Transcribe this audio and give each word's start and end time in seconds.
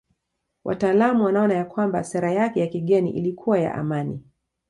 Wataalamu 0.65 1.23
wanaona 1.25 1.65
kwamba 1.65 2.03
sera 2.03 2.31
yake 2.31 2.59
ya 2.59 2.67
kigeni 2.67 3.09
ilikuwa 3.11 3.59
ya 3.59 3.75
amani. 3.75 4.19